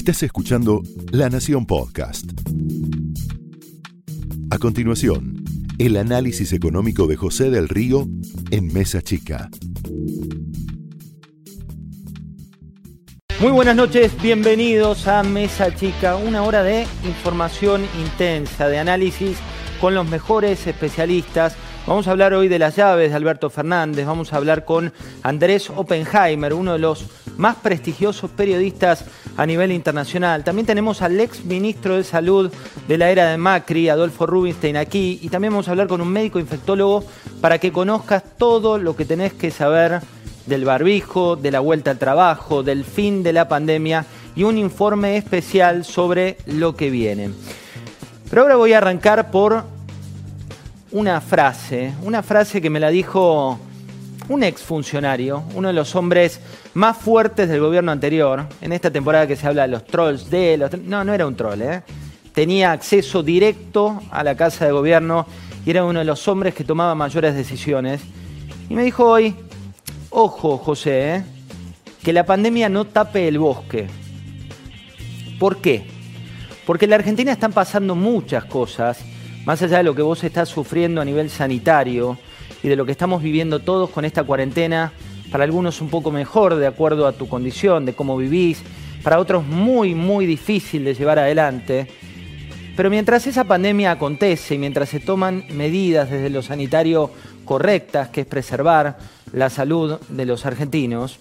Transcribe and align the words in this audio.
Estás 0.00 0.22
escuchando 0.22 0.80
La 1.12 1.28
Nación 1.28 1.66
Podcast. 1.66 2.24
A 4.50 4.56
continuación, 4.56 5.44
el 5.78 5.98
análisis 5.98 6.54
económico 6.54 7.06
de 7.06 7.16
José 7.16 7.50
del 7.50 7.68
Río 7.68 8.08
en 8.50 8.72
Mesa 8.72 9.02
Chica. 9.02 9.50
Muy 13.40 13.52
buenas 13.52 13.76
noches, 13.76 14.10
bienvenidos 14.22 15.06
a 15.06 15.22
Mesa 15.22 15.74
Chica, 15.74 16.16
una 16.16 16.44
hora 16.44 16.62
de 16.62 16.86
información 17.04 17.82
intensa, 18.02 18.70
de 18.70 18.78
análisis 18.78 19.36
con 19.82 19.94
los 19.94 20.08
mejores 20.08 20.66
especialistas. 20.66 21.56
Vamos 21.86 22.08
a 22.08 22.12
hablar 22.12 22.32
hoy 22.32 22.48
de 22.48 22.58
las 22.58 22.74
llaves 22.74 23.10
de 23.10 23.16
Alberto 23.16 23.50
Fernández, 23.50 24.06
vamos 24.06 24.32
a 24.32 24.38
hablar 24.38 24.64
con 24.64 24.94
Andrés 25.22 25.68
Oppenheimer, 25.68 26.54
uno 26.54 26.72
de 26.72 26.78
los 26.78 27.04
más 27.40 27.56
prestigiosos 27.56 28.30
periodistas 28.30 29.06
a 29.36 29.46
nivel 29.46 29.72
internacional. 29.72 30.44
También 30.44 30.66
tenemos 30.66 31.00
al 31.00 31.18
ex 31.18 31.44
ministro 31.44 31.96
de 31.96 32.04
Salud 32.04 32.52
de 32.86 32.98
la 32.98 33.10
era 33.10 33.30
de 33.30 33.38
Macri, 33.38 33.88
Adolfo 33.88 34.26
Rubinstein, 34.26 34.76
aquí. 34.76 35.18
Y 35.22 35.30
también 35.30 35.54
vamos 35.54 35.66
a 35.66 35.70
hablar 35.70 35.88
con 35.88 36.02
un 36.02 36.08
médico 36.08 36.38
infectólogo 36.38 37.02
para 37.40 37.58
que 37.58 37.72
conozcas 37.72 38.22
todo 38.36 38.76
lo 38.78 38.94
que 38.94 39.06
tenés 39.06 39.32
que 39.32 39.50
saber 39.50 40.00
del 40.44 40.66
barbijo, 40.66 41.36
de 41.36 41.50
la 41.50 41.60
vuelta 41.60 41.90
al 41.90 41.98
trabajo, 41.98 42.62
del 42.62 42.84
fin 42.84 43.22
de 43.22 43.32
la 43.32 43.48
pandemia 43.48 44.04
y 44.36 44.44
un 44.44 44.58
informe 44.58 45.16
especial 45.16 45.84
sobre 45.84 46.36
lo 46.44 46.76
que 46.76 46.90
viene. 46.90 47.30
Pero 48.28 48.42
ahora 48.42 48.56
voy 48.56 48.74
a 48.74 48.78
arrancar 48.78 49.30
por 49.30 49.64
una 50.92 51.20
frase, 51.22 51.94
una 52.02 52.22
frase 52.22 52.60
que 52.60 52.68
me 52.68 52.80
la 52.80 52.90
dijo 52.90 53.58
un 54.30 54.44
exfuncionario, 54.44 55.42
uno 55.56 55.68
de 55.68 55.74
los 55.74 55.96
hombres 55.96 56.40
más 56.74 56.96
fuertes 56.96 57.48
del 57.48 57.58
gobierno 57.58 57.90
anterior, 57.90 58.46
en 58.60 58.72
esta 58.72 58.88
temporada 58.88 59.26
que 59.26 59.34
se 59.34 59.44
habla 59.44 59.62
de 59.62 59.68
los 59.68 59.84
trolls 59.84 60.30
de 60.30 60.56
los... 60.56 60.72
No, 60.78 61.02
no 61.02 61.12
era 61.12 61.26
un 61.26 61.34
troll, 61.34 61.60
¿eh? 61.62 61.82
tenía 62.32 62.70
acceso 62.70 63.24
directo 63.24 64.00
a 64.12 64.22
la 64.22 64.36
casa 64.36 64.66
de 64.66 64.70
gobierno 64.70 65.26
y 65.66 65.70
era 65.70 65.84
uno 65.84 65.98
de 65.98 66.04
los 66.04 66.28
hombres 66.28 66.54
que 66.54 66.62
tomaba 66.62 66.94
mayores 66.94 67.34
decisiones. 67.34 68.02
Y 68.68 68.74
me 68.74 68.84
dijo 68.84 69.04
hoy, 69.04 69.34
ojo 70.10 70.58
José, 70.58 71.16
¿eh? 71.16 71.24
que 72.00 72.12
la 72.12 72.24
pandemia 72.24 72.68
no 72.68 72.84
tape 72.84 73.26
el 73.26 73.40
bosque. 73.40 73.88
¿Por 75.40 75.56
qué? 75.56 75.88
Porque 76.66 76.84
en 76.84 76.90
la 76.90 76.96
Argentina 76.96 77.32
están 77.32 77.52
pasando 77.52 77.96
muchas 77.96 78.44
cosas, 78.44 79.00
más 79.44 79.60
allá 79.60 79.78
de 79.78 79.82
lo 79.82 79.96
que 79.96 80.02
vos 80.02 80.22
estás 80.22 80.48
sufriendo 80.48 81.00
a 81.00 81.04
nivel 81.04 81.30
sanitario 81.30 82.16
y 82.62 82.68
de 82.68 82.76
lo 82.76 82.86
que 82.86 82.92
estamos 82.92 83.22
viviendo 83.22 83.60
todos 83.60 83.90
con 83.90 84.04
esta 84.04 84.24
cuarentena, 84.24 84.92
para 85.30 85.44
algunos 85.44 85.80
un 85.80 85.88
poco 85.88 86.10
mejor 86.10 86.56
de 86.56 86.66
acuerdo 86.66 87.06
a 87.06 87.12
tu 87.12 87.28
condición, 87.28 87.86
de 87.86 87.94
cómo 87.94 88.16
vivís, 88.16 88.62
para 89.02 89.18
otros 89.18 89.44
muy, 89.44 89.94
muy 89.94 90.26
difícil 90.26 90.84
de 90.84 90.94
llevar 90.94 91.18
adelante. 91.18 91.86
Pero 92.76 92.90
mientras 92.90 93.26
esa 93.26 93.44
pandemia 93.44 93.92
acontece 93.92 94.54
y 94.54 94.58
mientras 94.58 94.88
se 94.88 95.00
toman 95.00 95.44
medidas 95.52 96.10
desde 96.10 96.30
lo 96.30 96.42
sanitario 96.42 97.10
correctas, 97.44 98.08
que 98.08 98.22
es 98.22 98.26
preservar 98.26 98.98
la 99.32 99.50
salud 99.50 99.98
de 100.08 100.26
los 100.26 100.46
argentinos, 100.46 101.18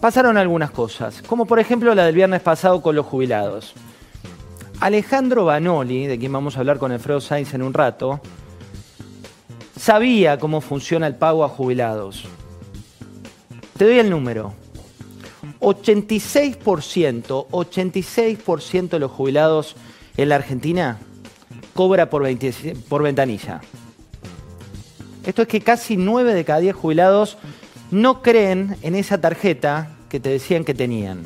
pasaron 0.00 0.36
algunas 0.36 0.70
cosas, 0.70 1.22
como 1.22 1.46
por 1.46 1.58
ejemplo 1.58 1.94
la 1.94 2.04
del 2.04 2.14
viernes 2.14 2.42
pasado 2.42 2.82
con 2.82 2.94
los 2.94 3.06
jubilados. 3.06 3.74
Alejandro 4.80 5.44
Banoli, 5.44 6.06
de 6.06 6.18
quien 6.18 6.32
vamos 6.32 6.56
a 6.56 6.60
hablar 6.60 6.78
con 6.78 6.92
Alfredo 6.92 7.20
Sainz 7.20 7.54
en 7.54 7.62
un 7.62 7.72
rato, 7.72 8.20
sabía 9.84 10.38
cómo 10.38 10.62
funciona 10.62 11.06
el 11.06 11.16
pago 11.16 11.44
a 11.44 11.48
jubilados. 11.50 12.24
Te 13.76 13.84
doy 13.84 13.98
el 13.98 14.08
número. 14.08 14.54
86%, 15.60 17.48
86% 17.50 18.88
de 18.88 18.98
los 18.98 19.10
jubilados 19.10 19.76
en 20.16 20.30
la 20.30 20.36
Argentina 20.36 20.98
cobra 21.74 22.08
por, 22.08 22.22
ventanilla. 23.02 23.60
Esto 25.26 25.42
es 25.42 25.48
que 25.48 25.60
casi 25.60 25.98
9 25.98 26.32
de 26.32 26.44
cada 26.46 26.60
10 26.60 26.74
jubilados 26.74 27.36
no 27.90 28.22
creen 28.22 28.78
en 28.80 28.94
esa 28.94 29.20
tarjeta 29.20 29.90
que 30.08 30.18
te 30.18 30.30
decían 30.30 30.64
que 30.64 30.72
tenían. 30.72 31.24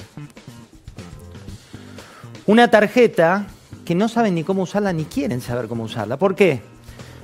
Una 2.44 2.68
tarjeta 2.70 3.46
que 3.84 3.94
no 3.94 4.08
saben 4.08 4.34
ni 4.34 4.42
cómo 4.42 4.62
usarla 4.62 4.92
ni 4.92 5.04
quieren 5.04 5.40
saber 5.40 5.68
cómo 5.68 5.84
usarla. 5.84 6.16
¿Por 6.16 6.34
qué? 6.34 6.60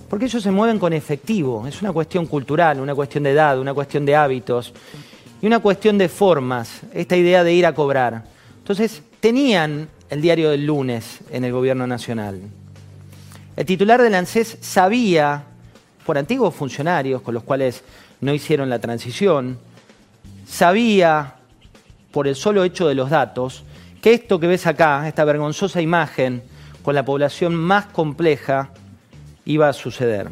Porque 0.09 0.27
ellos 0.27 0.43
se 0.43 0.51
mueven 0.51 0.79
con 0.79 0.93
efectivo. 0.93 1.67
Es 1.67 1.83
una 1.83 1.93
cuestión 1.93 2.27
cultural, 2.27 2.81
una 2.81 2.95
cuestión 2.95 3.25
de 3.25 3.31
edad, 3.31 3.59
una 3.59 3.75
cuestión 3.75 4.05
de 4.05 4.17
hábitos 4.17 4.73
y 5.41 5.47
una 5.47 5.59
cuestión 5.59 5.99
de 5.99 6.09
formas. 6.09 6.83
Esta 6.93 7.17
idea 7.17 7.43
de 7.43 7.53
ir 7.53 7.67
a 7.67 7.75
cobrar. 7.75 8.25
Entonces, 8.59 9.03
tenían 9.21 9.89
el 10.11 10.21
diario 10.21 10.51
del 10.51 10.67
lunes 10.67 11.21
en 11.31 11.45
el 11.45 11.53
gobierno 11.53 11.87
nacional. 11.87 12.41
El 13.57 13.67
titular 13.67 14.03
del 14.03 14.15
ANSES 14.15 14.59
sabía, 14.61 15.45
por 16.05 16.19
antiguos 16.19 16.55
funcionarios 16.55 17.23
con 17.23 17.35
los 17.35 17.43
cuales 17.43 17.83
no 18.21 18.35
hicieron 18.35 18.69
la 18.69 18.79
transición, 18.79 19.59
sabía, 20.47 21.37
por 22.11 22.29
el 22.29 22.37
solo 22.37 22.65
hecho 22.65 22.87
de 22.87 22.95
los 22.95 23.11
datos, 23.11 23.65
que 24.01 24.13
esto 24.13 24.39
que 24.39 24.47
ves 24.47 24.67
acá, 24.67 25.09
esta 25.09 25.25
vergonzosa 25.25 25.81
imagen 25.81 26.43
con 26.83 26.95
la 26.95 27.05
población 27.05 27.55
más 27.55 27.87
compleja, 27.87 28.71
iba 29.45 29.69
a 29.69 29.73
suceder. 29.73 30.29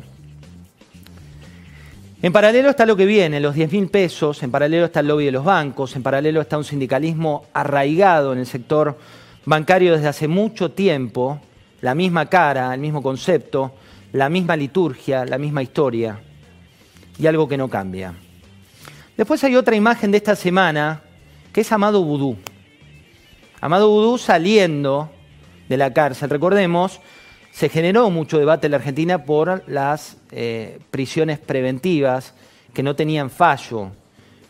En 2.23 2.33
paralelo 2.33 2.71
está 2.71 2.87
lo 2.87 2.97
que 2.97 3.05
viene, 3.05 3.41
los 3.41 3.55
10 3.55 3.73
mil 3.73 3.89
pesos, 3.89 4.43
en 4.45 4.53
paralelo 4.53 4.84
está 4.84 5.00
el 5.00 5.09
lobby 5.09 5.25
de 5.25 5.33
los 5.33 5.45
bancos, 5.45 5.97
en 5.97 6.05
paralelo 6.05 6.41
está 6.41 6.56
un 6.56 6.65
sindicalismo 6.65 7.47
arraigado 7.53 8.33
en 8.33 8.39
el 8.39 8.47
sector 8.47 8.97
bancario 9.45 9.95
desde 9.95 10.06
hace 10.06 10.28
mucho 10.28 10.71
tiempo, 10.71 11.41
la 11.81 11.97
misma 11.97 12.27
cara, 12.27 12.73
el 12.73 12.81
mismo 12.81 13.03
concepto, 13.03 13.73
la 14.12 14.28
misma 14.28 14.55
liturgia, 14.55 15.25
la 15.25 15.37
misma 15.37 15.65
historia, 15.65 16.21
y 17.19 17.27
algo 17.27 17.49
que 17.49 17.56
no 17.56 17.69
cambia. 17.69 18.15
Después 19.17 19.43
hay 19.43 19.56
otra 19.56 19.75
imagen 19.75 20.12
de 20.12 20.19
esta 20.19 20.37
semana, 20.37 21.03
que 21.53 21.62
es 21.62 21.73
Amado 21.73 22.05
Vudú. 22.05 22.37
Amado 23.61 23.91
Vudú 23.91 24.17
saliendo 24.17 25.11
de 25.69 25.77
la 25.77 25.93
cárcel. 25.93 26.31
Recordemos, 26.31 27.00
se 27.53 27.69
generó 27.69 28.11
mucho 28.11 28.39
debate 28.39 28.67
en 28.67 28.71
la 28.73 28.79
Argentina 28.79 29.25
por 29.25 29.63
las 29.69 30.17
eh, 30.31 30.81
prisiones 30.91 31.39
preventivas 31.39 32.33
que 32.73 32.83
no 32.83 32.97
tenían 32.97 33.31
fallo. 33.31 33.91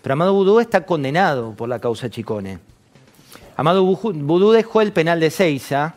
Pero 0.01 0.13
Amado 0.13 0.33
Vudú 0.33 0.61
está 0.61 0.87
condenado 0.87 1.53
por 1.55 1.69
la 1.69 1.81
causa 1.81 2.09
Chicone. 2.09 2.61
Amado 3.57 3.85
Vudú 3.85 4.53
dejó 4.53 4.81
el 4.81 4.93
penal 4.93 5.19
de 5.21 5.31
Seiza 5.31 5.97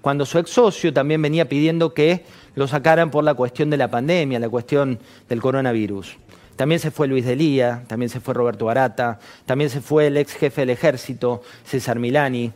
cuando 0.00 0.24
su 0.24 0.38
ex 0.38 0.50
socio 0.50 0.92
también 0.92 1.20
venía 1.20 1.48
pidiendo 1.48 1.92
que 1.92 2.24
lo 2.54 2.68
sacaran 2.68 3.10
por 3.10 3.24
la 3.24 3.34
cuestión 3.34 3.68
de 3.68 3.76
la 3.76 3.90
pandemia, 3.90 4.38
la 4.38 4.48
cuestión 4.48 4.98
del 5.28 5.40
coronavirus. 5.40 6.16
También 6.56 6.80
se 6.80 6.90
fue 6.90 7.08
Luis 7.08 7.24
Delía, 7.24 7.84
también 7.88 8.08
se 8.08 8.20
fue 8.20 8.34
Roberto 8.34 8.64
Barata, 8.64 9.18
también 9.44 9.70
se 9.70 9.80
fue 9.80 10.06
el 10.06 10.16
ex 10.16 10.34
jefe 10.34 10.62
del 10.62 10.70
ejército, 10.70 11.42
César 11.64 11.98
Milani, 11.98 12.52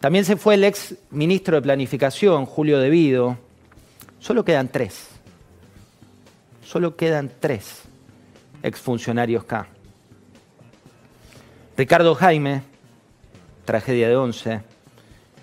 también 0.00 0.24
se 0.24 0.36
fue 0.36 0.54
el 0.54 0.64
ex 0.64 0.94
ministro 1.10 1.56
de 1.56 1.62
Planificación, 1.62 2.46
Julio 2.46 2.78
Devido. 2.78 3.38
Solo 4.18 4.44
quedan 4.44 4.68
tres. 4.68 5.08
Solo 6.64 6.96
quedan 6.96 7.30
tres 7.40 7.82
exfuncionarios 8.62 9.44
K. 9.44 9.66
Ricardo 11.76 12.14
Jaime, 12.14 12.62
tragedia 13.64 14.08
de 14.08 14.16
once, 14.16 14.62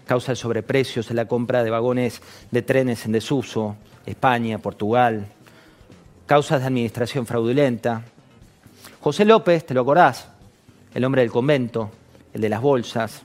causa 0.06 0.34
de 0.34 0.36
sobreprecios 0.36 1.10
en 1.10 1.16
la 1.16 1.28
compra 1.28 1.64
de 1.64 1.70
vagones 1.70 2.22
de 2.52 2.62
trenes 2.62 3.06
en 3.06 3.12
desuso, 3.12 3.76
España, 4.06 4.58
Portugal, 4.58 5.28
causas 6.26 6.62
de 6.62 6.68
administración 6.68 7.26
fraudulenta. 7.26 8.04
José 9.00 9.26
López, 9.26 9.66
¿te 9.66 9.74
lo 9.74 9.82
acordás? 9.82 10.28
El 10.94 11.06
hombre 11.06 11.22
del 11.22 11.32
convento, 11.32 11.92
el 12.34 12.42
de 12.42 12.50
las 12.50 12.62
bolsas. 12.62 13.24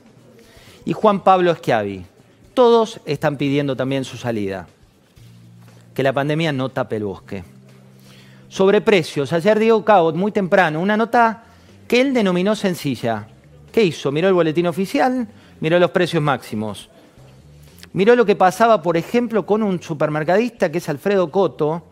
Y 0.85 0.93
Juan 0.93 1.23
Pablo 1.23 1.53
Schiavi. 1.53 2.05
Todos 2.53 2.99
están 3.05 3.37
pidiendo 3.37 3.75
también 3.75 4.03
su 4.03 4.17
salida. 4.17 4.67
Que 5.93 6.03
la 6.03 6.13
pandemia 6.13 6.51
no 6.51 6.69
tape 6.69 6.97
el 6.97 7.05
bosque. 7.05 7.43
Sobre 8.47 8.81
precios, 8.81 9.31
ayer 9.31 9.59
Diego 9.59 9.85
Cabot, 9.85 10.15
muy 10.15 10.31
temprano, 10.31 10.81
una 10.81 10.97
nota 10.97 11.43
que 11.87 12.01
él 12.01 12.13
denominó 12.13 12.55
sencilla. 12.55 13.27
¿Qué 13.71 13.83
hizo? 13.83 14.11
Miró 14.11 14.27
el 14.27 14.33
boletín 14.33 14.67
oficial, 14.67 15.27
miró 15.59 15.77
los 15.77 15.91
precios 15.91 16.23
máximos. 16.23 16.89
Miró 17.93 18.15
lo 18.15 18.25
que 18.25 18.35
pasaba, 18.35 18.81
por 18.81 18.97
ejemplo, 18.97 19.45
con 19.45 19.63
un 19.63 19.81
supermercadista 19.81 20.71
que 20.71 20.79
es 20.79 20.89
Alfredo 20.89 21.29
Coto, 21.31 21.83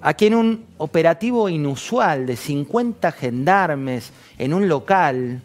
a 0.00 0.14
quien 0.14 0.34
un 0.34 0.66
operativo 0.78 1.48
inusual 1.48 2.26
de 2.26 2.36
50 2.36 3.10
gendarmes 3.12 4.12
en 4.38 4.54
un 4.54 4.68
local 4.68 5.42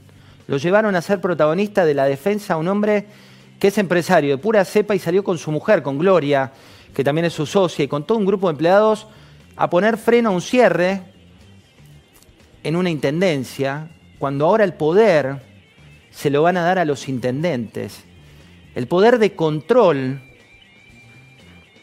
lo 0.51 0.57
llevaron 0.57 0.97
a 0.97 1.01
ser 1.01 1.21
protagonista 1.21 1.85
de 1.85 1.93
la 1.93 2.03
defensa 2.03 2.55
a 2.55 2.57
un 2.57 2.67
hombre 2.67 3.05
que 3.57 3.69
es 3.69 3.77
empresario 3.77 4.31
de 4.31 4.37
pura 4.37 4.65
cepa 4.65 4.93
y 4.93 4.99
salió 4.99 5.23
con 5.23 5.37
su 5.37 5.49
mujer, 5.49 5.81
con 5.81 5.97
Gloria, 5.97 6.51
que 6.93 7.05
también 7.05 7.23
es 7.23 7.31
su 7.31 7.45
socia, 7.45 7.85
y 7.85 7.87
con 7.87 8.05
todo 8.05 8.17
un 8.17 8.25
grupo 8.25 8.47
de 8.47 8.51
empleados 8.51 9.07
a 9.55 9.69
poner 9.69 9.95
freno 9.95 10.27
a 10.27 10.33
un 10.33 10.41
cierre 10.41 11.03
en 12.63 12.75
una 12.75 12.89
intendencia, 12.89 13.87
cuando 14.19 14.45
ahora 14.45 14.65
el 14.65 14.73
poder 14.73 15.41
se 16.09 16.29
lo 16.29 16.41
van 16.41 16.57
a 16.57 16.63
dar 16.63 16.79
a 16.79 16.83
los 16.83 17.07
intendentes. 17.07 18.03
El 18.75 18.87
poder 18.87 19.19
de 19.19 19.33
control 19.33 20.21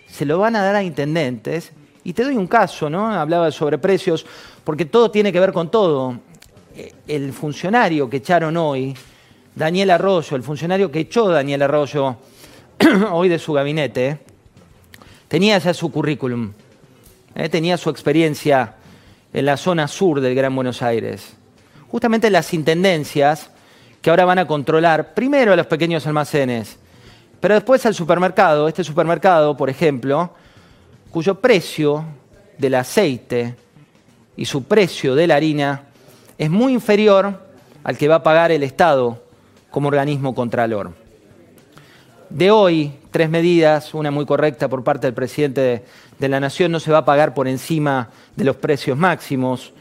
se 0.04 0.26
lo 0.26 0.40
van 0.40 0.56
a 0.56 0.62
dar 0.62 0.76
a 0.76 0.82
intendentes. 0.82 1.72
Y 2.04 2.12
te 2.12 2.22
doy 2.22 2.36
un 2.36 2.46
caso, 2.46 2.90
¿no? 2.90 3.10
Hablaba 3.10 3.46
de 3.46 3.52
sobreprecios, 3.52 4.26
porque 4.62 4.84
todo 4.84 5.10
tiene 5.10 5.32
que 5.32 5.40
ver 5.40 5.54
con 5.54 5.70
todo. 5.70 6.20
El 7.06 7.32
funcionario 7.32 8.08
que 8.08 8.18
echaron 8.18 8.56
hoy, 8.56 8.94
Daniel 9.54 9.90
Arroyo, 9.90 10.36
el 10.36 10.42
funcionario 10.42 10.90
que 10.90 11.00
echó 11.00 11.28
Daniel 11.28 11.62
Arroyo 11.62 12.16
hoy 13.10 13.28
de 13.28 13.38
su 13.38 13.52
gabinete, 13.52 14.18
tenía 15.26 15.58
ya 15.58 15.74
su 15.74 15.90
currículum, 15.90 16.52
¿eh? 17.34 17.48
tenía 17.48 17.76
su 17.76 17.90
experiencia 17.90 18.76
en 19.32 19.44
la 19.44 19.56
zona 19.56 19.88
sur 19.88 20.20
del 20.20 20.34
Gran 20.34 20.54
Buenos 20.54 20.80
Aires. 20.82 21.34
Justamente 21.90 22.30
las 22.30 22.54
intendencias 22.54 23.50
que 24.00 24.10
ahora 24.10 24.24
van 24.24 24.38
a 24.38 24.46
controlar 24.46 25.14
primero 25.14 25.52
a 25.52 25.56
los 25.56 25.66
pequeños 25.66 26.06
almacenes, 26.06 26.78
pero 27.40 27.54
después 27.54 27.84
al 27.86 27.94
supermercado. 27.94 28.68
Este 28.68 28.84
supermercado, 28.84 29.56
por 29.56 29.70
ejemplo, 29.70 30.32
cuyo 31.10 31.40
precio 31.40 32.04
del 32.56 32.74
aceite 32.74 33.56
y 34.36 34.44
su 34.44 34.64
precio 34.64 35.14
de 35.14 35.26
la 35.26 35.36
harina 35.36 35.87
es 36.38 36.50
muy 36.50 36.72
inferior 36.72 37.40
al 37.82 37.98
que 37.98 38.08
va 38.08 38.16
a 38.16 38.22
pagar 38.22 38.52
el 38.52 38.62
Estado 38.62 39.20
como 39.70 39.88
organismo 39.88 40.34
contralor. 40.34 40.92
De 42.30 42.50
hoy, 42.50 42.92
tres 43.10 43.28
medidas, 43.28 43.92
una 43.94 44.10
muy 44.10 44.24
correcta 44.24 44.68
por 44.68 44.84
parte 44.84 45.06
del 45.06 45.14
presidente 45.14 45.82
de, 46.18 46.28
la 46.28 46.40
Nación, 46.40 46.70
no 46.70 46.78
se 46.78 46.92
va 46.92 46.98
a 46.98 47.04
pagar 47.04 47.34
por 47.34 47.48
encima 47.48 48.10
de 48.36 48.44
los 48.44 48.56
precios 48.56 48.96
máximos. 48.96 49.72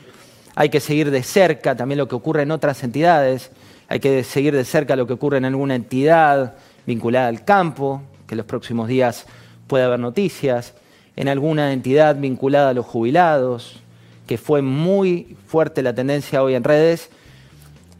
Hay 0.56 0.69
que 0.69 0.80
seguir 0.80 1.12
de 1.12 1.24
cerca 1.24 1.75
también 1.75 2.00
lo 2.00 2.07
que 2.07 2.15
ocurre 2.15 2.44
en 2.44 2.51
otras 2.51 2.83
entidades, 2.83 3.51
hay 3.89 4.00
que 4.00 4.24
seguir 4.24 4.56
de 4.56 4.65
cerca 4.65 4.95
lo 4.95 5.06
que 5.07 5.13
ocurre 5.13 5.38
en 5.38 5.45
alguna 5.45 5.75
entidad 5.75 6.56
vinculada 6.86 7.27
al 7.27 7.44
campo, 7.45 8.01
que 8.25 8.33
en 8.33 8.38
los 8.38 8.45
próximos 8.45 8.88
días 8.88 9.25
puede 9.68 9.83
haber 9.83 10.00
noticias, 10.00 10.74
en 11.15 11.27
alguna 11.27 11.74
entidad 11.74 12.15
vinculada 12.15 12.69
a 12.69 12.74
los 12.74 12.86
jubilados, 12.86 13.81
que 14.27 14.38
fue 14.38 14.62
muy 14.62 15.38
fuerte 15.47 15.81
la 15.81 15.95
tendencia 15.95 16.44
hoy 16.44 16.53
en 16.53 16.63
redes, 16.63 17.09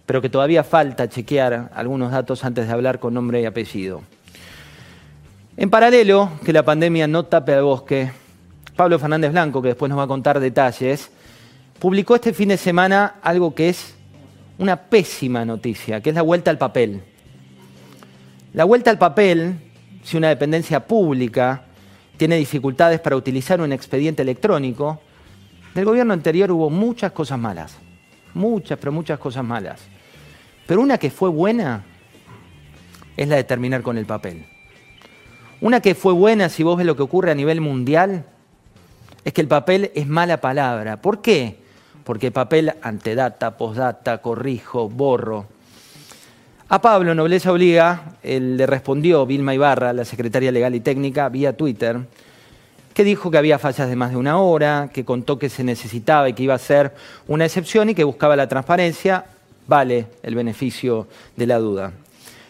pero 0.06 0.22
que 0.22 0.30
todavía 0.30 0.64
falta 0.64 1.10
chequear 1.10 1.72
algunos 1.74 2.12
datos 2.12 2.44
antes 2.44 2.68
de 2.68 2.74
hablar 2.74 3.00
con 3.00 3.14
nombre 3.14 3.42
y 3.42 3.46
apellido. 3.46 4.02
En 5.56 5.70
paralelo, 5.70 6.32
que 6.46 6.54
la 6.54 6.64
pandemia 6.64 7.08
no 7.08 7.24
tape 7.24 7.54
al 7.54 7.64
bosque, 7.64 8.12
Pablo 8.76 9.00
Fernández 9.00 9.32
Blanco, 9.32 9.62
que 9.62 9.70
después 9.70 9.90
nos 9.90 9.98
va 9.98 10.04
a 10.04 10.08
contar 10.08 10.40
detalles, 10.40 11.10
publicó 11.80 12.16
este 12.16 12.34
fin 12.34 12.50
de 12.50 12.58
semana 12.58 13.16
algo 13.24 13.56
que 13.56 13.70
es 13.70 13.96
una 14.60 14.76
pésima 14.76 15.46
noticia, 15.46 16.02
que 16.02 16.10
es 16.10 16.16
la 16.16 16.22
vuelta 16.22 16.52
al 16.52 16.58
papel. 16.58 17.02
La 18.54 18.66
vuelta 18.66 18.92
al 18.92 18.98
papel, 18.98 19.56
si 20.04 20.18
una 20.18 20.30
dependencia 20.30 20.86
pública 20.86 21.64
tiene 22.18 22.36
dificultades 22.36 23.00
para 23.00 23.16
utilizar 23.16 23.62
un 23.62 23.72
expediente 23.72 24.22
electrónico, 24.22 25.02
del 25.78 25.86
gobierno 25.86 26.14
anterior 26.14 26.52
hubo 26.52 26.72
muchas 26.72 27.12
cosas 27.12 27.38
malas, 27.38 27.78
muchas, 28.34 28.80
pero 28.80 28.92
muchas 28.92 29.20
cosas 29.20 29.44
malas. 29.44 29.80
Pero 30.66 30.82
una 30.82 30.98
que 30.98 31.12
fue 31.12 31.30
buena 31.30 31.84
es 33.16 33.28
la 33.28 33.36
de 33.36 33.44
terminar 33.44 33.84
con 33.84 33.96
el 33.98 34.08
papel. 34.08 34.46
Una 35.62 35.80
que 35.80 35.94
fue 35.94 36.14
buena, 36.14 36.50
si 36.50 36.64
vos 36.64 36.78
ves 36.78 36.86
lo 36.88 36.96
que 36.96 37.04
ocurre 37.04 37.30
a 37.30 37.36
nivel 37.36 37.62
mundial, 37.62 38.26
es 39.24 39.34
que 39.34 39.42
el 39.42 39.48
papel 39.48 39.92
es 39.94 40.08
mala 40.08 40.42
palabra. 40.42 41.00
¿Por 41.00 41.22
qué? 41.22 41.60
Porque 42.04 42.32
papel 42.32 42.74
antedata, 42.82 43.56
postdata, 43.56 44.18
corrijo, 44.20 44.90
borro. 44.90 45.46
A 46.70 46.82
Pablo, 46.82 47.14
Nobleza 47.14 47.52
Obliga, 47.52 48.18
le 48.24 48.66
respondió 48.66 49.28
Vilma 49.28 49.54
Ibarra, 49.54 49.94
la 49.94 50.06
secretaria 50.06 50.52
legal 50.52 50.74
y 50.74 50.80
técnica, 50.80 51.30
vía 51.30 51.56
Twitter, 51.56 52.00
que 52.98 53.04
dijo 53.04 53.30
que 53.30 53.38
había 53.38 53.60
fallas 53.60 53.88
de 53.88 53.96
más 53.96 54.10
de 54.10 54.18
una 54.18 54.40
hora, 54.40 54.90
que 54.92 55.06
contó 55.06 55.38
que 55.38 55.50
se 55.50 55.64
necesitaba 55.64 56.30
y 56.30 56.34
que 56.34 56.42
iba 56.42 56.56
a 56.56 56.58
ser 56.58 56.96
una 57.28 57.46
excepción 57.46 57.92
y 57.92 57.94
que 57.94 58.04
buscaba 58.04 58.36
la 58.36 58.48
transparencia. 58.48 59.24
Vale 59.68 60.08
el 60.24 60.34
beneficio 60.34 61.06
de 61.36 61.46
la 61.46 61.60
duda. 61.60 61.92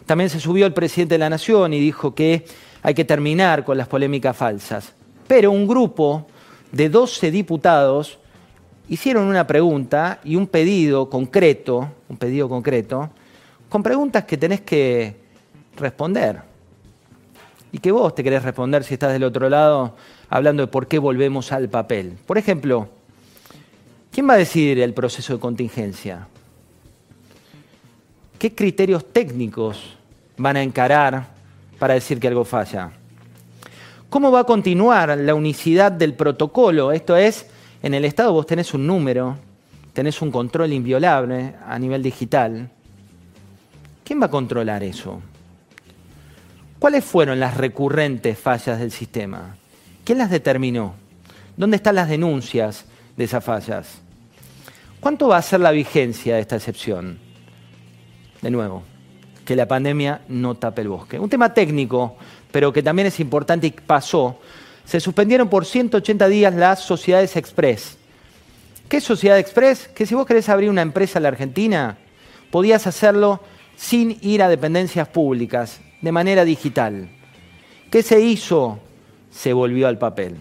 También 0.06 0.30
se 0.30 0.40
subió 0.40 0.66
el 0.66 0.72
presidente 0.72 1.16
de 1.16 1.20
la 1.20 1.30
Nación 1.30 1.74
y 1.74 1.82
dijo 1.82 2.16
que 2.16 2.46
hay 2.82 2.94
que 2.94 3.04
terminar 3.04 3.66
con 3.66 3.78
las 3.78 3.90
polémicas 3.90 4.38
falsas. 4.38 4.94
Pero 5.28 5.52
un 5.52 5.68
grupo 5.68 6.28
de 6.72 6.88
12 6.88 7.30
diputados 7.30 8.18
hicieron 8.88 9.26
una 9.26 9.46
pregunta 9.46 10.22
y 10.24 10.38
un 10.38 10.48
pedido 10.48 11.10
concreto, 11.10 11.92
un 12.08 12.16
pedido 12.16 12.48
concreto, 12.48 13.10
con 13.68 13.84
preguntas 13.84 14.24
que 14.24 14.38
tenés 14.38 14.62
que 14.62 15.14
responder. 15.76 16.42
Y 17.72 17.80
que 17.80 17.92
vos 17.92 18.16
te 18.16 18.24
querés 18.24 18.44
responder 18.44 18.84
si 18.84 18.94
estás 18.94 19.14
del 19.14 19.24
otro 19.24 19.50
lado 19.50 19.96
hablando 20.30 20.64
de 20.64 20.68
por 20.68 20.88
qué 20.88 21.00
volvemos 21.00 21.52
al 21.52 21.69
papel. 21.69 22.18
Por 22.25 22.38
ejemplo, 22.38 22.90
¿quién 24.12 24.30
va 24.30 24.34
a 24.34 24.38
decidir 24.38 24.80
el 24.80 24.94
proceso 24.94 25.34
de 25.34 25.40
contingencia? 25.40 26.28
¿Qué 28.40 28.54
criterios 28.54 29.06
técnicos 29.12 29.98
van 30.38 30.56
a 30.56 30.64
encarar 30.64 31.28
para 31.80 31.94
decir 31.94 32.19
que 32.19 32.28
algo 32.28 32.46
falla. 32.46 32.92
¿Cómo 34.10 34.31
va 34.31 34.42
a 34.42 34.44
continuar 34.46 35.18
la 35.18 35.36
unicidad 35.36 35.92
del 35.92 36.13
protocolo? 36.13 36.92
Esto 36.92 37.16
es, 37.16 37.48
en 37.84 37.94
el 37.94 38.06
Estado 38.06 38.31
vos 38.31 38.48
tenés 38.48 38.74
un 38.74 38.88
número, 38.88 39.38
tenés 39.94 40.22
un 40.22 40.31
control 40.31 40.74
inviolable 40.74 41.56
a 41.68 41.78
nivel 41.78 42.02
digital. 42.02 42.70
¿Quién 44.04 44.22
va 44.22 44.28
a 44.28 44.31
controlar 44.31 44.84
eso? 44.84 45.22
¿Cuáles 46.79 47.03
fueron 47.03 47.39
las 47.39 47.57
recurrentes 47.57 48.38
fallas 48.38 48.79
del 48.79 48.91
sistema? 48.91 49.56
¿Quién 50.03 50.19
las 50.19 50.29
determinó? 50.29 50.94
¿Dónde 51.56 51.77
están 51.77 51.95
las 51.95 52.07
denuncias 52.07 52.85
de 53.15 53.24
esas 53.24 53.44
fallas? 53.44 53.97
¿Cuánto 55.00 55.27
va 55.27 55.38
a 55.38 55.41
ser 55.41 55.59
la 55.59 55.71
vigencia 55.71 56.35
de 56.35 56.41
esta 56.41 56.56
excepción? 56.56 57.18
De 58.44 58.51
nuevo, 58.51 58.83
que 59.44 59.56
la 59.56 59.68
pandemia 59.68 60.21
no 60.27 60.53
tape 60.56 60.83
el 60.83 60.89
bosque. 60.89 61.18
Un 61.18 61.29
tema 61.29 61.51
técnico, 61.51 62.15
pero 62.51 62.71
que 62.71 62.83
también 62.83 63.07
es 63.07 63.19
importante 63.19 63.65
y 63.65 63.71
pasó. 63.71 64.39
Se 64.85 65.00
suspendieron 65.00 65.50
por 65.50 65.65
180 65.65 66.27
días 66.27 66.53
las 66.53 66.81
sociedades 66.81 67.35
express. 67.38 67.97
¿Qué 68.88 69.01
sociedad 69.01 69.39
express? 69.39 69.88
Que 69.88 70.06
si 70.06 70.13
vos 70.13 70.27
querés 70.27 70.47
abrir 70.47 70.69
una 70.69 70.83
empresa 70.83 71.18
en 71.18 71.24
la 71.24 71.29
Argentina, 71.29 71.97
podías 72.51 72.85
hacerlo 72.85 73.41
sin 73.75 74.19
ir 74.21 74.44
a 74.44 74.50
dependencias 74.50 75.07
públicas, 75.07 75.81
de 76.02 76.12
manera 76.12 76.46
digital. 76.46 77.10
¿Qué 77.89 78.04
se 78.04 78.20
hizo? 78.20 78.80
Se 79.32 79.54
volvió 79.54 79.88
al 79.88 79.98
papel. 79.98 80.38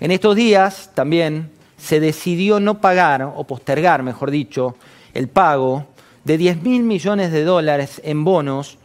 En 0.00 0.10
estos 0.10 0.36
días 0.36 0.90
también 0.94 1.50
se 1.76 2.00
decidió 2.00 2.60
no 2.60 2.80
pagar, 2.80 3.22
o 3.22 3.44
postergar, 3.44 4.02
mejor 4.02 4.30
dicho, 4.30 4.76
el 5.14 5.28
pago 5.28 5.86
de 6.24 6.38
10 6.38 6.62
mil 6.62 6.82
millones 6.82 7.32
de 7.32 7.44
dólares 7.44 8.00
en 8.04 8.24
bonos 8.24 8.78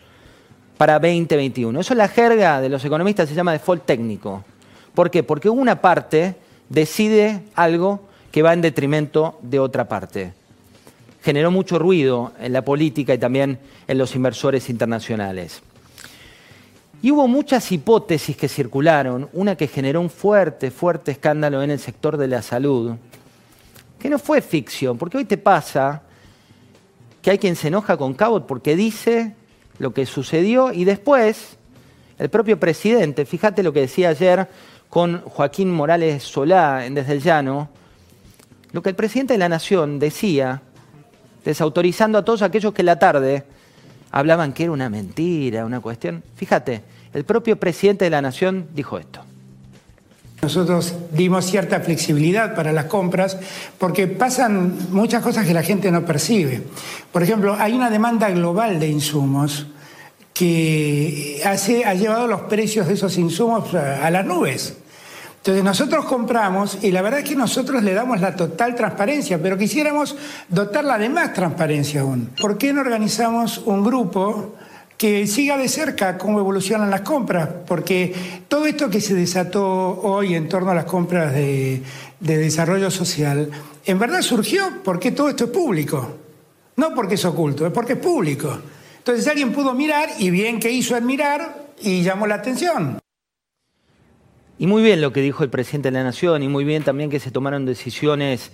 para 0.77 1.00
2021. 1.00 1.79
Eso 1.79 1.94
es 1.94 1.98
la 1.98 2.08
jerga 2.08 2.62
de 2.62 2.70
los 2.70 2.84
economistas, 2.86 3.29
se 3.29 3.36
llama 3.36 3.51
default 3.51 3.86
técnico. 3.86 4.44
¿Por 4.94 5.12
qué? 5.12 5.24
Porque 5.24 5.50
una 5.50 5.82
parte 5.82 6.36
decide 6.70 7.44
algo 7.56 8.01
que 8.32 8.41
va 8.41 8.53
en 8.53 8.62
detrimento 8.62 9.39
de 9.41 9.60
otra 9.60 9.88
parte. 9.88 10.34
Generó 11.27 11.51
mucho 11.51 11.77
ruido 11.77 12.31
en 12.39 12.53
la 12.53 12.62
política 12.62 13.13
y 13.13 13.17
también 13.17 13.60
en 13.86 13.98
los 13.98 14.15
inversores 14.15 14.69
internacionales. 14.69 15.62
Y 17.01 17.12
hubo 17.12 17.27
muchas 17.27 17.69
hipótesis 17.69 18.38
que 18.38 18.48
circularon, 18.48 19.27
una 19.34 19.57
que 19.57 19.67
generó 19.67 20.00
un 20.00 20.10
fuerte, 20.10 20.72
fuerte 20.72 21.12
escándalo 21.12 21.62
en 21.62 21.72
el 21.72 21.79
sector 21.79 22.15
de 22.15 22.29
la 22.29 22.41
salud, 22.41 22.93
que 24.00 24.10
no 24.10 24.19
fue 24.19 24.39
ficción, 24.39 24.98
porque 24.98 25.17
hoy 25.17 25.25
te 25.25 25.38
pasa 25.38 26.01
que 27.22 27.31
hay 27.31 27.39
quien 27.39 27.57
se 27.57 27.67
enoja 27.67 27.98
con 27.98 28.13
Cabot 28.13 28.48
porque 28.48 28.77
dice 28.77 29.36
lo 29.79 29.93
que 29.93 30.05
sucedió 30.05 30.72
y 30.72 30.86
después 30.86 31.57
el 32.19 32.29
propio 32.29 32.57
presidente, 32.57 33.25
fíjate 33.25 33.63
lo 33.63 33.74
que 33.74 33.81
decía 33.81 34.07
ayer 34.07 34.48
con 34.88 35.24
Joaquín 35.24 35.74
Morales 35.74 36.24
Solá 36.24 36.86
en 36.86 36.93
Desde 36.93 37.12
el 37.12 37.22
Llano, 37.22 37.67
lo 38.72 38.81
que 38.81 38.89
el 38.91 38.96
presidente 38.96 39.34
de 39.34 39.39
la 39.39 39.50
Nación 39.50 40.00
decía, 40.00 40.62
desautorizando 41.46 42.17
a 42.17 42.25
todos 42.25 42.41
aquellos 42.41 42.74
que 42.74 42.84
la 42.84 43.00
tarde 43.00 43.44
hablaban 44.12 44.53
que 44.53 44.63
era 44.63 44.72
una 44.72 44.89
mentira, 44.89 45.65
una 45.65 45.79
cuestión. 45.79 46.24
Fíjate, 46.36 46.82
el 47.13 47.24
propio 47.24 47.58
presidente 47.58 48.06
de 48.06 48.12
la 48.12 48.22
Nación 48.22 48.67
dijo 48.74 48.98
esto. 48.98 49.22
Nosotros 50.41 50.94
dimos 51.12 51.46
cierta 51.46 51.79
flexibilidad 51.79 52.53
para 52.53 52.72
las 52.72 52.86
compras 52.86 53.38
porque 53.79 54.06
pasan 54.08 54.77
muchas 54.91 55.24
cosas 55.24 55.48
que 55.48 55.53
la 55.53 55.63
gente 55.63 55.91
no 55.91 56.06
percibe. 56.06 56.62
Por 57.12 57.24
ejemplo, 57.24 57.56
hay 57.58 57.74
una 57.74 57.89
demanda 57.89 58.29
global 58.29 58.79
de 58.79 58.88
insumos 58.88 59.65
que 60.34 61.41
ha 61.44 61.94
llevado 61.96 62.27
los 62.27 62.41
precios 62.41 62.88
de 62.88 62.94
esos 62.94 63.17
insumos 63.17 63.74
a 63.74 64.12
las 64.12 64.24
nubes. 64.25 64.77
Entonces 65.38 65.63
nosotros 65.63 66.06
compramos 66.06 66.79
y 66.82 66.91
la 66.91 67.01
verdad 67.01 67.22
es 67.22 67.29
que 67.29 67.36
nosotros 67.36 67.82
le 67.82 67.94
damos 67.94 68.20
la 68.20 68.36
total 68.36 68.75
transparencia, 68.75 69.41
pero 69.41 69.58
quisiéramos 69.58 70.15
dotarla 70.50 70.98
de 70.98 71.08
más 71.08 71.34
transparencia 71.34 72.01
aún. 72.01 72.32
¿Por 72.39 72.58
qué 72.58 72.74
no 72.74 72.82
organizamos 72.82 73.60
un 73.60 73.84
grupo 73.84 74.56
que 74.98 75.25
siga 75.25 75.58
de 75.58 75.70
cerca 75.70 76.17
cómo 76.17 76.39
evolucionan 76.39 76.89
las 76.89 77.01
compras? 77.01 77.48
Porque 77.65 78.13
todo 78.50 78.65
esto 78.65 78.89
que 78.89 79.00
se 79.00 79.13
desató 79.13 80.01
hoy 80.01 80.36
en 80.36 80.50
torno 80.50 80.72
a 80.72 80.75
las 80.75 80.86
compras 80.86 81.32
de, 81.34 81.82
de 82.20 82.38
desarrollo 82.38 82.91
social, 82.91 83.50
en 83.86 84.00
verdad 84.00 84.22
surgió 84.22 84.82
porque 84.84 85.12
todo 85.12 85.29
esto 85.29 85.46
es 85.46 85.51
público. 85.51 86.17
No 86.75 86.94
porque 86.94 87.15
es 87.15 87.25
oculto, 87.25 87.65
es 87.65 87.72
porque 87.72 87.94
es 87.94 88.00
público. 88.00 88.60
Entonces 88.98 89.25
alguien 89.27 89.53
pudo 89.53 89.74
mirar 89.74 90.10
y 90.20 90.29
bien 90.29 90.60
que 90.60 90.70
hizo 90.70 90.94
admirar 90.94 91.67
y 91.79 92.03
llamó 92.03 92.27
la 92.27 92.36
atención. 92.36 93.00
Y 94.59 94.65
muy 94.65 94.81
bien 94.81 95.01
lo 95.01 95.13
que 95.13 95.21
dijo 95.21 95.43
el 95.43 95.51
presidente 95.51 95.89
de 95.89 95.99
la 95.99 96.03
Nación 96.03 96.41
y 96.41 96.47
muy 96.47 96.63
bien 96.63 96.81
también 96.81 97.11
que 97.11 97.19
se 97.19 97.29
tomaron 97.29 97.65
decisiones 97.67 98.51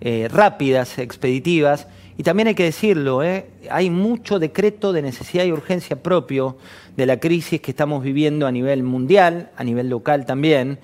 eh, 0.00 0.28
rápidas, 0.32 0.98
expeditivas. 0.98 1.88
Y 2.16 2.22
también 2.22 2.48
hay 2.48 2.54
que 2.54 2.64
decirlo, 2.64 3.22
eh, 3.22 3.46
hay 3.70 3.90
mucho 3.90 4.38
decreto 4.38 4.94
de 4.94 5.02
necesidad 5.02 5.44
y 5.44 5.52
urgencia 5.52 6.02
propio 6.02 6.56
de 6.96 7.04
la 7.04 7.20
crisis 7.20 7.60
que 7.60 7.70
estamos 7.70 8.02
viviendo 8.02 8.46
a 8.46 8.52
nivel 8.52 8.82
mundial, 8.82 9.50
a 9.56 9.62
nivel 9.62 9.90
local 9.90 10.24
también, 10.24 10.78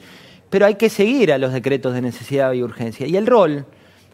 pero 0.50 0.66
hay 0.66 0.75
que 0.75 0.90
seguir 0.90 1.32
a 1.32 1.38
los 1.38 1.54
decretos 1.54 1.94
de 1.94 2.02
necesidad 2.02 2.52
y 2.52 2.62
urgencia. 2.62 3.06
Y 3.06 3.16
el 3.16 3.26
rol, 3.26 3.64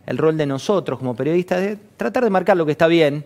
el 0.06 0.18
rol 0.18 0.36
de 0.36 0.46
nosotros 0.46 1.00
como 1.00 1.16
periodistas 1.16 1.62
es 1.62 1.78
tratar 1.96 2.22
de 2.22 2.30
marcar 2.30 2.56
lo 2.56 2.64
que 2.64 2.72
está 2.72 2.86
bien 2.86 3.24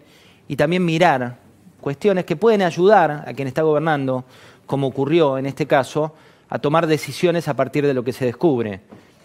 y 0.48 0.56
también 0.56 0.82
mirar 0.82 1.36
cuestiones 1.78 2.24
que 2.24 2.36
pueden 2.36 2.62
ayudar 2.62 3.24
a 3.26 3.34
quien 3.34 3.48
está 3.48 3.60
gobernando, 3.60 4.24
como 4.64 4.86
ocurrió 4.86 5.36
en 5.36 5.44
este 5.44 5.66
caso, 5.66 6.14
a 6.48 6.58
tomar 6.58 6.86
decisiones 6.86 7.48
a 7.48 7.56
partir 7.56 7.86
de 7.86 7.94
lo 7.94 8.04
que 8.04 8.12
se 8.12 8.24
descubre. 8.24 8.80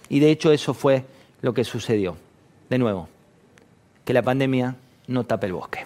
Y 0.10 0.20
de 0.20 0.32
hecho 0.32 0.52
eso 0.52 0.74
fue 0.74 1.06
lo 1.42 1.54
que 1.54 1.64
sucedió. 1.64 2.18
De 2.70 2.78
nuevo, 2.78 3.08
que 4.06 4.14
la 4.14 4.22
pandemia 4.22 4.76
no 5.08 5.26
tape 5.26 5.48
el 5.48 5.54
bosque. 5.54 5.86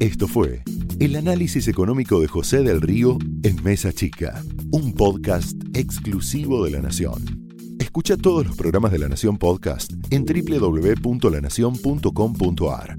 Esto 0.00 0.28
fue 0.28 0.62
el 0.98 1.16
análisis 1.16 1.68
económico 1.68 2.20
de 2.20 2.28
José 2.28 2.62
del 2.62 2.80
Río 2.80 3.18
en 3.42 3.62
Mesa 3.62 3.92
Chica, 3.92 4.42
un 4.70 4.94
podcast 4.94 5.54
exclusivo 5.74 6.64
de 6.64 6.70
La 6.70 6.80
Nación. 6.80 7.44
Escucha 7.78 8.16
todos 8.16 8.46
los 8.46 8.56
programas 8.56 8.92
de 8.92 8.98
La 8.98 9.08
Nación 9.08 9.36
Podcast 9.36 9.92
en 10.10 10.24
www.lanacion.com.ar. 10.24 12.98